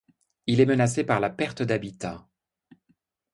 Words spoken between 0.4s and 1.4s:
Il est menacé par la